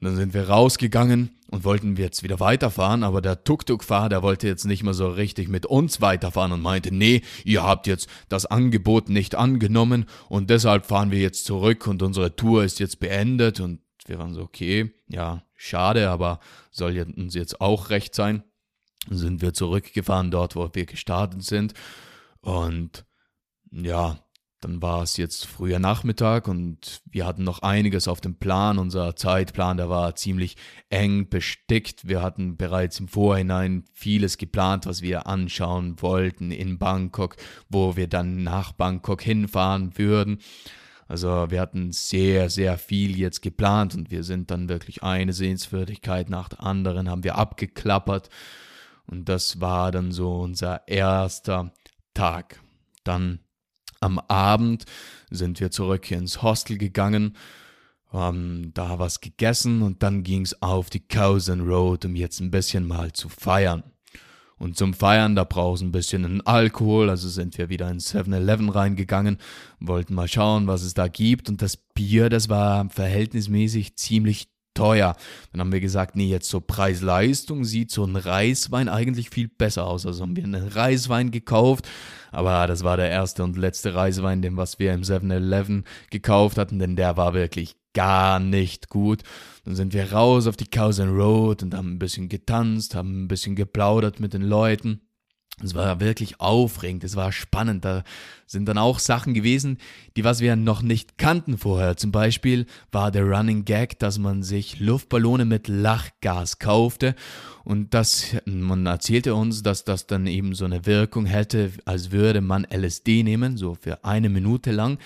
Und 0.00 0.08
dann 0.08 0.16
sind 0.16 0.34
wir 0.34 0.48
rausgegangen 0.48 1.30
und 1.50 1.64
wollten 1.64 1.96
jetzt 1.96 2.22
wieder 2.22 2.40
weiterfahren, 2.40 3.04
aber 3.04 3.22
der 3.22 3.44
Tuk-Tuk-Fahrer, 3.44 4.08
der 4.08 4.22
wollte 4.22 4.48
jetzt 4.48 4.64
nicht 4.64 4.82
mehr 4.82 4.92
so 4.92 5.08
richtig 5.08 5.48
mit 5.48 5.66
uns 5.66 6.00
weiterfahren 6.00 6.52
und 6.52 6.62
meinte, 6.62 6.92
nee, 6.92 7.22
ihr 7.44 7.62
habt 7.62 7.86
jetzt 7.86 8.08
das 8.28 8.44
Angebot 8.44 9.08
nicht 9.08 9.34
angenommen 9.34 10.06
und 10.28 10.50
deshalb 10.50 10.86
fahren 10.86 11.10
wir 11.10 11.20
jetzt 11.20 11.44
zurück 11.44 11.86
und 11.86 12.02
unsere 12.02 12.34
Tour 12.34 12.64
ist 12.64 12.80
jetzt 12.80 12.98
beendet 12.98 13.60
und 13.60 13.80
wir 14.06 14.18
waren 14.18 14.34
so, 14.34 14.42
okay, 14.42 14.92
ja, 15.08 15.44
schade, 15.54 16.10
aber 16.10 16.40
soll 16.70 16.98
uns 17.16 17.34
jetzt 17.34 17.60
auch 17.60 17.90
recht 17.90 18.14
sein. 18.14 18.42
Dann 19.08 19.18
sind 19.18 19.42
wir 19.42 19.54
zurückgefahren 19.54 20.30
dort, 20.30 20.56
wo 20.56 20.68
wir 20.72 20.86
gestartet 20.86 21.44
sind 21.44 21.72
und 22.44 23.06
ja, 23.70 24.18
dann 24.60 24.80
war 24.80 25.02
es 25.02 25.16
jetzt 25.16 25.46
früher 25.46 25.78
Nachmittag 25.78 26.48
und 26.48 27.02
wir 27.10 27.26
hatten 27.26 27.44
noch 27.44 27.60
einiges 27.60 28.08
auf 28.08 28.20
dem 28.20 28.36
Plan. 28.36 28.78
Unser 28.78 29.16
Zeitplan, 29.16 29.76
der 29.76 29.90
war 29.90 30.14
ziemlich 30.14 30.56
eng 30.88 31.28
bestickt. 31.28 32.08
Wir 32.08 32.22
hatten 32.22 32.56
bereits 32.56 33.00
im 33.00 33.08
Vorhinein 33.08 33.84
vieles 33.92 34.38
geplant, 34.38 34.86
was 34.86 35.02
wir 35.02 35.26
anschauen 35.26 36.00
wollten 36.00 36.50
in 36.50 36.78
Bangkok, 36.78 37.36
wo 37.68 37.96
wir 37.96 38.08
dann 38.08 38.42
nach 38.42 38.72
Bangkok 38.72 39.20
hinfahren 39.22 39.98
würden. 39.98 40.38
Also 41.08 41.50
wir 41.50 41.60
hatten 41.60 41.92
sehr, 41.92 42.48
sehr 42.48 42.78
viel 42.78 43.18
jetzt 43.18 43.42
geplant 43.42 43.94
und 43.94 44.10
wir 44.10 44.22
sind 44.22 44.50
dann 44.50 44.70
wirklich 44.70 45.02
eine 45.02 45.34
Sehenswürdigkeit 45.34 46.30
nach 46.30 46.48
der 46.48 46.62
anderen, 46.62 47.10
haben 47.10 47.24
wir 47.24 47.36
abgeklappert. 47.36 48.30
Und 49.06 49.28
das 49.28 49.60
war 49.60 49.92
dann 49.92 50.12
so 50.12 50.40
unser 50.40 50.88
erster 50.88 51.72
Tag. 52.14 52.60
Dann 53.04 53.40
am 54.00 54.18
Abend 54.18 54.84
sind 55.30 55.60
wir 55.60 55.70
zurück 55.70 56.10
ins 56.10 56.42
Hostel 56.42 56.78
gegangen, 56.78 57.36
haben 58.12 58.72
da 58.74 58.98
was 58.98 59.20
gegessen 59.20 59.82
und 59.82 60.02
dann 60.02 60.22
ging 60.22 60.42
es 60.42 60.62
auf 60.62 60.90
die 60.90 61.06
Cousin 61.06 61.60
Road, 61.60 62.04
um 62.04 62.14
jetzt 62.14 62.40
ein 62.40 62.50
bisschen 62.50 62.86
mal 62.86 63.12
zu 63.12 63.28
feiern. 63.28 63.82
Und 64.56 64.76
zum 64.76 64.94
Feiern, 64.94 65.34
da 65.34 65.44
brauchst 65.44 65.82
du 65.82 65.86
ein 65.86 65.92
bisschen 65.92 66.40
Alkohol, 66.46 67.10
also 67.10 67.28
sind 67.28 67.58
wir 67.58 67.68
wieder 67.68 67.90
in 67.90 67.98
7-Eleven 67.98 68.68
reingegangen, 68.68 69.38
wollten 69.80 70.14
mal 70.14 70.28
schauen, 70.28 70.68
was 70.68 70.82
es 70.82 70.94
da 70.94 71.08
gibt. 71.08 71.48
Und 71.48 71.60
das 71.60 71.76
Bier, 71.76 72.28
das 72.28 72.48
war 72.48 72.88
verhältnismäßig 72.88 73.96
ziemlich 73.96 74.53
teuer. 74.74 75.16
Dann 75.52 75.60
haben 75.60 75.72
wir 75.72 75.80
gesagt, 75.80 76.16
nee, 76.16 76.28
jetzt 76.28 76.48
so 76.48 76.60
Preis-Leistung 76.60 77.64
sieht 77.64 77.90
so 77.90 78.04
ein 78.04 78.16
Reiswein 78.16 78.88
eigentlich 78.88 79.30
viel 79.30 79.48
besser 79.48 79.86
aus. 79.86 80.04
Also 80.06 80.22
haben 80.22 80.36
wir 80.36 80.44
einen 80.44 80.68
Reiswein 80.68 81.30
gekauft, 81.30 81.88
aber 82.32 82.66
das 82.66 82.84
war 82.84 82.96
der 82.96 83.10
erste 83.10 83.44
und 83.44 83.56
letzte 83.56 83.94
Reiswein, 83.94 84.42
den 84.42 84.56
was 84.56 84.78
wir 84.78 84.92
im 84.92 85.02
7-Eleven 85.02 85.84
gekauft 86.10 86.58
hatten, 86.58 86.78
denn 86.78 86.96
der 86.96 87.16
war 87.16 87.34
wirklich 87.34 87.76
gar 87.94 88.40
nicht 88.40 88.90
gut. 88.90 89.22
Dann 89.64 89.76
sind 89.76 89.94
wir 89.94 90.12
raus 90.12 90.46
auf 90.46 90.56
die 90.56 90.68
Cousin 90.68 91.10
Road 91.10 91.62
und 91.62 91.74
haben 91.74 91.94
ein 91.94 91.98
bisschen 91.98 92.28
getanzt, 92.28 92.94
haben 92.94 93.24
ein 93.24 93.28
bisschen 93.28 93.56
geplaudert 93.56 94.20
mit 94.20 94.34
den 94.34 94.42
Leuten. 94.42 95.00
Es 95.62 95.74
war 95.74 96.00
wirklich 96.00 96.40
aufregend, 96.40 97.04
es 97.04 97.14
war 97.14 97.30
spannend. 97.30 97.84
Da 97.84 98.02
sind 98.46 98.66
dann 98.66 98.76
auch 98.76 98.98
Sachen 98.98 99.34
gewesen, 99.34 99.78
die 100.16 100.24
was 100.24 100.40
wir 100.40 100.56
noch 100.56 100.82
nicht 100.82 101.16
kannten 101.16 101.58
vorher. 101.58 101.96
Zum 101.96 102.10
Beispiel 102.10 102.66
war 102.90 103.12
der 103.12 103.24
Running 103.24 103.64
Gag, 103.64 103.98
dass 104.00 104.18
man 104.18 104.42
sich 104.42 104.80
Luftballone 104.80 105.44
mit 105.44 105.68
Lachgas 105.68 106.58
kaufte 106.58 107.14
und 107.64 107.94
das, 107.94 108.36
man 108.44 108.84
erzählte 108.84 109.34
uns, 109.34 109.62
dass 109.62 109.84
das 109.84 110.06
dann 110.06 110.26
eben 110.26 110.54
so 110.54 110.64
eine 110.64 110.84
Wirkung 110.86 111.24
hätte, 111.24 111.72
als 111.86 112.10
würde 112.10 112.40
man 112.40 112.66
LSD 112.70 113.22
nehmen, 113.22 113.56
so 113.56 113.74
für 113.74 114.04
eine 114.04 114.28
Minute 114.28 114.70
lang. 114.70 114.98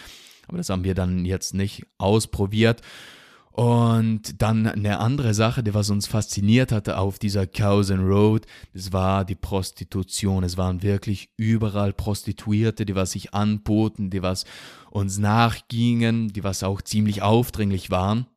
Aber 0.49 0.57
das 0.57 0.71
haben 0.71 0.83
wir 0.83 0.95
dann 0.95 1.25
jetzt 1.25 1.55
nicht 1.55 1.87
ausprobiert. 1.99 2.83
Und 3.59 4.41
dann 4.41 4.69
eine 4.69 5.01
andere 5.01 5.35
Sache, 5.35 5.65
die 5.65 5.75
was 5.75 5.91
uns 5.91 6.07
fasziniert 6.07 6.71
hatte 6.71 6.97
auf 6.97 7.19
dieser 7.19 7.49
Cousin 7.49 8.07
Road, 8.07 8.47
das 8.73 8.93
war 8.93 9.25
die 9.25 9.35
Prostitution. 9.35 10.45
Es 10.45 10.57
waren 10.57 10.85
wirklich 10.85 11.31
überall 11.37 11.93
Prostituierte, 11.93 12.87
die 12.87 12.95
was 12.95 13.11
sich 13.11 13.35
anboten, 13.35 14.11
die 14.11 14.23
was 14.23 14.45
uns 14.93 15.19
nachgingen, 15.19 16.29
die 16.29 16.45
was 16.45 16.63
auch 16.63 16.83
ziemlich 16.83 17.23
aufdringlich 17.23 17.91
waren. 17.91 18.29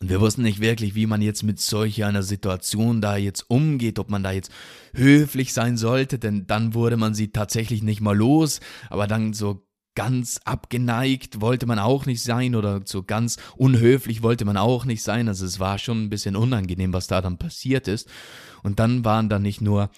Und 0.00 0.08
wir 0.08 0.22
wussten 0.22 0.42
nicht 0.42 0.60
wirklich, 0.60 0.94
wie 0.94 1.06
man 1.06 1.20
jetzt 1.20 1.42
mit 1.42 1.60
solch 1.60 2.02
einer 2.02 2.22
Situation 2.22 3.02
da 3.02 3.18
jetzt 3.18 3.50
umgeht, 3.50 3.98
ob 3.98 4.08
man 4.08 4.22
da 4.22 4.30
jetzt 4.30 4.50
höflich 4.94 5.52
sein 5.52 5.76
sollte, 5.76 6.18
denn 6.18 6.46
dann 6.46 6.72
wurde 6.72 6.96
man 6.96 7.14
sie 7.14 7.28
tatsächlich 7.28 7.82
nicht 7.82 8.00
mal 8.00 8.16
los, 8.16 8.60
aber 8.88 9.06
dann 9.06 9.34
so 9.34 9.65
ganz 9.96 10.38
abgeneigt 10.44 11.40
wollte 11.40 11.66
man 11.66 11.80
auch 11.80 12.06
nicht 12.06 12.22
sein 12.22 12.54
oder 12.54 12.82
so 12.84 13.02
ganz 13.02 13.38
unhöflich 13.56 14.22
wollte 14.22 14.44
man 14.44 14.56
auch 14.56 14.84
nicht 14.84 15.02
sein. 15.02 15.26
Also 15.26 15.44
es 15.44 15.58
war 15.58 15.78
schon 15.78 16.04
ein 16.04 16.10
bisschen 16.10 16.36
unangenehm, 16.36 16.92
was 16.92 17.08
da 17.08 17.20
dann 17.20 17.38
passiert 17.38 17.88
ist. 17.88 18.08
Und 18.62 18.78
dann 18.78 19.04
waren 19.04 19.28
da 19.28 19.40
nicht 19.40 19.60
nur 19.60 19.90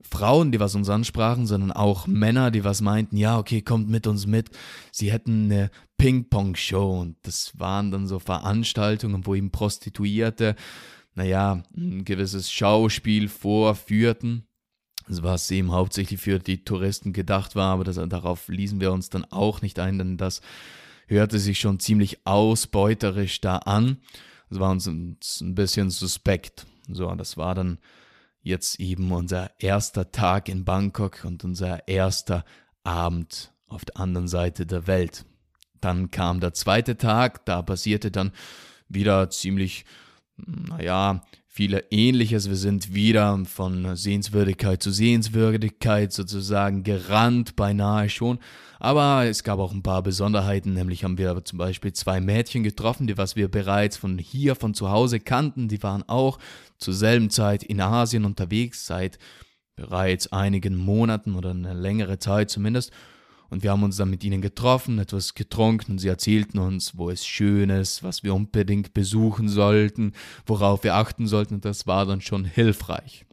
Frauen, 0.00 0.50
die 0.50 0.58
was 0.58 0.74
uns 0.74 0.88
ansprachen, 0.88 1.46
sondern 1.46 1.70
auch 1.70 2.08
Männer, 2.08 2.50
die 2.50 2.64
was 2.64 2.80
meinten, 2.80 3.16
ja, 3.16 3.38
okay, 3.38 3.62
kommt 3.62 3.88
mit 3.88 4.08
uns 4.08 4.26
mit. 4.26 4.50
Sie 4.90 5.12
hätten 5.12 5.44
eine 5.44 5.70
Ping-Pong-Show 5.96 7.00
und 7.00 7.16
das 7.22 7.52
waren 7.58 7.92
dann 7.92 8.08
so 8.08 8.18
Veranstaltungen, 8.18 9.26
wo 9.26 9.34
eben 9.34 9.52
Prostituierte, 9.52 10.56
naja, 11.14 11.62
ein 11.76 12.04
gewisses 12.04 12.50
Schauspiel 12.50 13.28
vorführten 13.28 14.48
was 15.06 15.50
eben 15.50 15.72
hauptsächlich 15.72 16.20
für 16.20 16.38
die 16.38 16.64
Touristen 16.64 17.12
gedacht 17.12 17.54
war, 17.56 17.72
aber 17.72 17.84
das, 17.84 17.96
darauf 18.08 18.48
ließen 18.48 18.80
wir 18.80 18.92
uns 18.92 19.08
dann 19.08 19.24
auch 19.24 19.62
nicht 19.62 19.78
ein, 19.78 19.98
denn 19.98 20.16
das 20.16 20.40
hörte 21.06 21.38
sich 21.38 21.60
schon 21.60 21.80
ziemlich 21.80 22.26
ausbeuterisch 22.26 23.40
da 23.40 23.58
an. 23.58 23.98
Das 24.48 24.58
war 24.58 24.70
uns 24.70 24.86
ein, 24.86 25.18
ein 25.40 25.54
bisschen 25.54 25.90
suspekt. 25.90 26.66
So, 26.88 27.12
das 27.14 27.36
war 27.36 27.54
dann 27.54 27.78
jetzt 28.42 28.80
eben 28.80 29.10
unser 29.12 29.50
erster 29.60 30.10
Tag 30.10 30.48
in 30.48 30.64
Bangkok 30.64 31.24
und 31.24 31.44
unser 31.44 31.86
erster 31.88 32.44
Abend 32.84 33.52
auf 33.66 33.84
der 33.84 33.98
anderen 33.98 34.28
Seite 34.28 34.66
der 34.66 34.86
Welt. 34.86 35.24
Dann 35.80 36.10
kam 36.10 36.40
der 36.40 36.54
zweite 36.54 36.96
Tag, 36.96 37.44
da 37.46 37.62
passierte 37.62 38.10
dann 38.10 38.32
wieder 38.88 39.30
ziemlich, 39.30 39.84
naja, 40.36 41.22
viele 41.54 41.84
Ähnliches. 41.90 42.48
Wir 42.48 42.56
sind 42.56 42.94
wieder 42.94 43.38
von 43.44 43.94
Sehenswürdigkeit 43.94 44.82
zu 44.82 44.90
Sehenswürdigkeit 44.90 46.10
sozusagen 46.10 46.82
gerannt, 46.82 47.56
beinahe 47.56 48.08
schon. 48.08 48.38
Aber 48.80 49.26
es 49.26 49.44
gab 49.44 49.58
auch 49.58 49.72
ein 49.72 49.82
paar 49.82 50.02
Besonderheiten, 50.02 50.72
nämlich 50.72 51.04
haben 51.04 51.18
wir 51.18 51.44
zum 51.44 51.58
Beispiel 51.58 51.92
zwei 51.92 52.22
Mädchen 52.22 52.62
getroffen, 52.62 53.06
die 53.06 53.18
was 53.18 53.36
wir 53.36 53.50
bereits 53.50 53.98
von 53.98 54.16
hier, 54.16 54.56
von 54.56 54.72
zu 54.72 54.90
Hause 54.90 55.20
kannten. 55.20 55.68
Die 55.68 55.82
waren 55.82 56.02
auch 56.08 56.38
zur 56.78 56.94
selben 56.94 57.28
Zeit 57.28 57.62
in 57.62 57.82
Asien 57.82 58.24
unterwegs, 58.24 58.86
seit 58.86 59.18
bereits 59.76 60.32
einigen 60.32 60.74
Monaten 60.74 61.34
oder 61.34 61.50
eine 61.50 61.74
längere 61.74 62.18
Zeit 62.18 62.48
zumindest. 62.48 62.92
Und 63.52 63.62
wir 63.62 63.70
haben 63.70 63.82
uns 63.82 63.98
dann 63.98 64.08
mit 64.08 64.24
ihnen 64.24 64.40
getroffen, 64.40 64.98
etwas 64.98 65.34
getrunken 65.34 65.92
und 65.92 65.98
sie 65.98 66.08
erzählten 66.08 66.58
uns, 66.58 66.96
wo 66.96 67.10
es 67.10 67.26
schön 67.26 67.68
ist, 67.68 68.02
was 68.02 68.22
wir 68.22 68.34
unbedingt 68.34 68.94
besuchen 68.94 69.46
sollten, 69.50 70.14
worauf 70.46 70.84
wir 70.84 70.94
achten 70.94 71.26
sollten. 71.26 71.56
Und 71.56 71.66
das 71.66 71.86
war 71.86 72.06
dann 72.06 72.22
schon 72.22 72.46
hilfreich. 72.46 73.26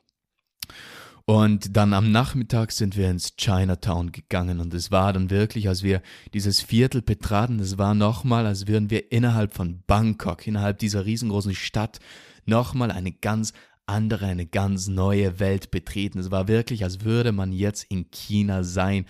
Und 1.24 1.78
dann 1.78 1.94
am 1.94 2.12
Nachmittag 2.12 2.74
sind 2.74 2.98
wir 2.98 3.10
ins 3.10 3.38
Chinatown 3.38 4.12
gegangen 4.12 4.60
und 4.60 4.74
es 4.74 4.92
war 4.92 5.14
dann 5.14 5.30
wirklich, 5.30 5.70
als 5.70 5.84
wir 5.84 6.02
dieses 6.34 6.60
Viertel 6.60 7.02
betraten, 7.02 7.60
es 7.60 7.78
war 7.78 7.96
nochmal, 7.96 8.46
als 8.46 8.68
würden 8.68 8.90
wir 8.90 9.14
innerhalb 9.14 9.54
von 9.54 9.84
Bangkok, 9.88 10.48
innerhalb 10.48 10.80
dieser 10.80 11.06
riesengroßen 11.06 11.56
Stadt, 11.56 12.00
nochmal 12.46 12.92
eine 12.92 13.14
ganz 13.14 13.54
andere, 13.86 14.26
eine 14.26 14.48
ganz 14.48 14.88
neue 14.88 15.40
Welt 15.40 15.72
betreten. 15.72 16.20
Es 16.20 16.30
war 16.30 16.50
wirklich, 16.50 16.84
als 16.84 17.06
würde 17.06 17.32
man 17.32 17.54
jetzt 17.54 17.86
in 17.86 18.12
China 18.12 18.64
sein. 18.64 19.06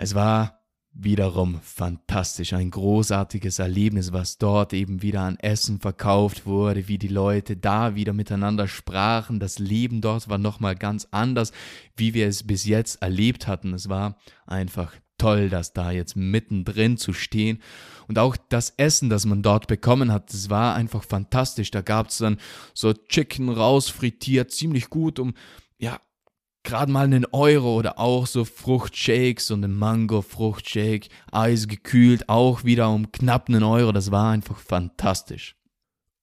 Es 0.00 0.14
war 0.14 0.60
wiederum 0.92 1.60
fantastisch, 1.60 2.52
ein 2.52 2.70
großartiges 2.70 3.58
Erlebnis, 3.58 4.12
was 4.12 4.38
dort 4.38 4.72
eben 4.72 5.02
wieder 5.02 5.22
an 5.22 5.36
Essen 5.40 5.80
verkauft 5.80 6.46
wurde, 6.46 6.86
wie 6.86 6.98
die 6.98 7.08
Leute 7.08 7.56
da 7.56 7.96
wieder 7.96 8.12
miteinander 8.12 8.68
sprachen. 8.68 9.40
Das 9.40 9.58
Leben 9.58 10.00
dort 10.00 10.28
war 10.28 10.38
nochmal 10.38 10.76
ganz 10.76 11.08
anders, 11.10 11.50
wie 11.96 12.14
wir 12.14 12.28
es 12.28 12.46
bis 12.46 12.64
jetzt 12.64 13.02
erlebt 13.02 13.48
hatten. 13.48 13.74
Es 13.74 13.88
war 13.88 14.16
einfach 14.46 14.94
toll, 15.18 15.50
das 15.50 15.72
da 15.72 15.90
jetzt 15.90 16.14
mittendrin 16.14 16.96
zu 16.96 17.12
stehen. 17.12 17.60
Und 18.06 18.20
auch 18.20 18.36
das 18.36 18.70
Essen, 18.76 19.10
das 19.10 19.26
man 19.26 19.42
dort 19.42 19.66
bekommen 19.66 20.12
hat, 20.12 20.32
das 20.32 20.48
war 20.48 20.76
einfach 20.76 21.02
fantastisch. 21.02 21.72
Da 21.72 21.82
gab 21.82 22.10
es 22.10 22.18
dann 22.18 22.38
so 22.72 22.92
Chicken 22.92 23.48
rausfrittiert, 23.48 24.52
ziemlich 24.52 24.90
gut, 24.90 25.18
um 25.18 25.34
ja 25.76 25.98
gerade 26.64 26.92
mal 26.92 27.04
einen 27.04 27.24
Euro 27.26 27.76
oder 27.76 27.98
auch 27.98 28.26
so 28.26 28.44
Fruchtshakes 28.44 29.50
und 29.50 29.64
ein 29.64 29.74
Mango-Fruchtshake, 29.74 31.08
eisgekühlt, 31.32 32.28
auch 32.28 32.64
wieder 32.64 32.90
um 32.90 33.10
knapp 33.12 33.48
einen 33.48 33.62
Euro. 33.62 33.92
Das 33.92 34.10
war 34.10 34.30
einfach 34.30 34.58
fantastisch. 34.58 35.54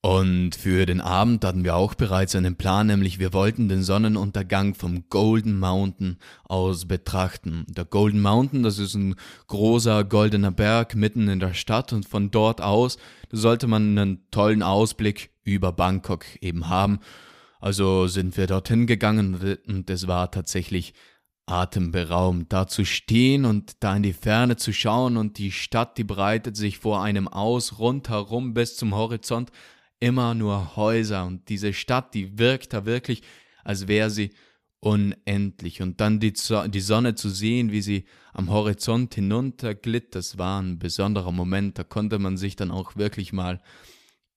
Und 0.06 0.54
für 0.54 0.86
den 0.86 1.02
Abend 1.02 1.44
hatten 1.44 1.64
wir 1.64 1.76
auch 1.76 1.96
bereits 1.96 2.36
einen 2.36 2.58
Plan, 2.58 2.86
nämlich 2.86 3.18
wir 3.18 3.34
wollten 3.34 3.70
den 3.70 3.82
Sonnenuntergang 3.82 4.76
vom 4.76 5.10
Golden 5.10 5.58
Mountain 5.58 6.18
aus 6.44 6.86
betrachten. 6.86 7.66
Der 7.68 7.86
Golden 7.86 8.22
Mountain, 8.22 8.62
das 8.62 8.78
ist 8.78 8.94
ein 8.94 9.16
großer 9.48 10.04
goldener 10.04 10.52
Berg 10.52 10.94
mitten 10.94 11.28
in 11.28 11.40
der 11.40 11.56
Stadt 11.56 11.92
und 11.92 12.08
von 12.08 12.30
dort 12.30 12.62
aus 12.62 13.00
sollte 13.32 13.66
man 13.66 13.98
einen 13.98 14.30
tollen 14.30 14.62
Ausblick 14.62 15.32
über 15.44 15.72
Bangkok 15.72 16.24
eben 16.40 16.70
haben 16.70 17.00
also 17.60 18.08
sind 18.08 18.38
wir 18.38 18.48
dorthin 18.48 18.88
gegangen 18.88 19.58
und 19.68 19.90
es 19.90 20.08
war 20.08 20.32
tatsächlich 20.32 20.94
atemberaubend, 21.48 22.52
da 22.52 22.68
zu 22.68 22.86
stehen 22.86 23.46
und 23.46 23.84
da 23.84 23.96
in 23.96 24.04
die 24.04 24.14
Ferne 24.14 24.56
zu 24.56 24.74
schauen 24.74 25.18
und 25.18 25.38
die 25.38 25.52
Stadt, 25.52 25.98
die 25.98 26.04
breitet 26.04 26.58
sich 26.58 26.80
vor 26.80 27.04
einem 27.04 27.28
aus, 27.28 27.78
rundherum 27.78 28.54
bis 28.54 28.78
zum 28.78 28.96
Horizont, 28.96 29.52
immer 30.00 30.34
nur 30.34 30.76
Häuser 30.76 31.26
und 31.26 31.50
diese 31.50 31.74
Stadt, 31.74 32.14
die 32.14 32.38
wirkt 32.40 32.74
da 32.74 32.86
wirklich, 32.86 33.22
als 33.64 33.88
wäre 33.88 34.10
sie 34.10 34.32
unendlich. 34.80 35.82
Und 35.82 36.02
dann 36.02 36.20
die, 36.20 36.34
die 36.34 36.80
Sonne 36.80 37.16
zu 37.16 37.30
sehen, 37.30 37.72
wie 37.72 37.82
sie 37.82 38.06
am 38.34 38.50
Horizont 38.50 39.16
hinunterglitt, 39.16 40.16
das 40.16 40.38
war 40.38 40.62
ein 40.62 40.80
besonderer 40.80 41.32
Moment, 41.32 41.80
da 41.80 41.84
konnte 41.84 42.20
man 42.20 42.38
sich 42.38 42.56
dann 42.56 42.72
auch 42.72 42.96
wirklich 42.96 43.34
mal 43.34 43.62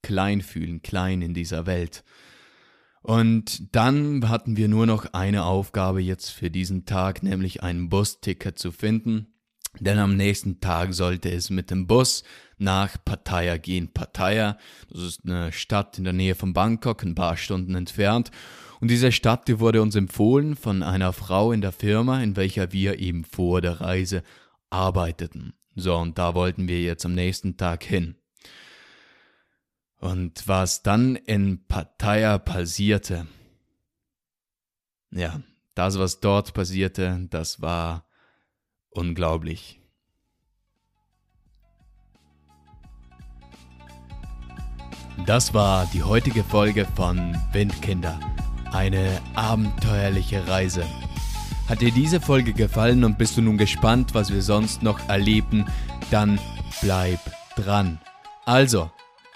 klein 0.02 0.40
fühlen, 0.40 0.80
klein 0.82 1.22
in 1.22 1.34
dieser 1.34 1.66
Welt. 1.66 2.04
Und 3.02 3.74
dann 3.74 4.28
hatten 4.28 4.56
wir 4.56 4.68
nur 4.68 4.86
noch 4.86 5.12
eine 5.12 5.44
Aufgabe 5.44 6.00
jetzt 6.00 6.30
für 6.30 6.50
diesen 6.50 6.84
Tag, 6.84 7.22
nämlich 7.22 7.62
ein 7.62 7.88
Busticket 7.88 8.58
zu 8.58 8.72
finden. 8.72 9.28
Denn 9.80 9.98
am 9.98 10.16
nächsten 10.16 10.60
Tag 10.60 10.94
sollte 10.94 11.30
es 11.30 11.50
mit 11.50 11.70
dem 11.70 11.86
Bus 11.86 12.24
nach 12.56 12.96
Pattaya 13.04 13.56
gehen. 13.58 13.92
Pattaya, 13.92 14.58
das 14.90 15.02
ist 15.02 15.20
eine 15.24 15.52
Stadt 15.52 15.98
in 15.98 16.04
der 16.04 16.12
Nähe 16.12 16.34
von 16.34 16.52
Bangkok, 16.52 17.02
ein 17.02 17.14
paar 17.14 17.36
Stunden 17.36 17.74
entfernt. 17.74 18.30
Und 18.80 18.90
diese 18.90 19.12
Stadt, 19.12 19.48
die 19.48 19.60
wurde 19.60 19.82
uns 19.82 19.94
empfohlen 19.94 20.56
von 20.56 20.82
einer 20.82 21.12
Frau 21.12 21.52
in 21.52 21.60
der 21.60 21.72
Firma, 21.72 22.22
in 22.22 22.36
welcher 22.36 22.72
wir 22.72 22.98
eben 22.98 23.24
vor 23.24 23.60
der 23.60 23.80
Reise 23.80 24.22
arbeiteten. 24.70 25.54
So, 25.74 25.96
und 25.96 26.18
da 26.18 26.34
wollten 26.34 26.68
wir 26.68 26.80
jetzt 26.80 27.04
am 27.04 27.14
nächsten 27.14 27.56
Tag 27.56 27.84
hin. 27.84 28.16
Und 29.98 30.46
was 30.46 30.82
dann 30.82 31.16
in 31.16 31.66
Pattaya 31.66 32.38
passierte, 32.38 33.26
ja, 35.10 35.40
das, 35.74 35.98
was 35.98 36.20
dort 36.20 36.54
passierte, 36.54 37.26
das 37.30 37.60
war 37.60 38.04
unglaublich. 38.90 39.80
Das 45.26 45.52
war 45.52 45.86
die 45.92 46.02
heutige 46.02 46.44
Folge 46.44 46.86
von 46.94 47.36
Windkinder. 47.52 48.20
Eine 48.72 49.20
abenteuerliche 49.34 50.46
Reise. 50.46 50.84
Hat 51.68 51.80
dir 51.80 51.90
diese 51.90 52.20
Folge 52.20 52.52
gefallen 52.52 53.04
und 53.04 53.18
bist 53.18 53.36
du 53.36 53.42
nun 53.42 53.58
gespannt, 53.58 54.14
was 54.14 54.32
wir 54.32 54.42
sonst 54.42 54.82
noch 54.82 55.08
erleben, 55.08 55.66
dann 56.10 56.38
bleib 56.80 57.20
dran. 57.56 58.00
Also, 58.46 58.90